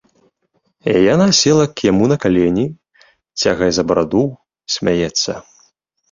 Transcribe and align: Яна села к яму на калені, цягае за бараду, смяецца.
Яна 1.13 1.25
села 1.39 1.65
к 1.73 1.77
яму 1.91 2.05
на 2.11 2.17
калені, 2.23 2.63
цягае 3.41 3.67
за 3.79 3.83
бараду, 3.91 4.23
смяецца. 4.77 5.31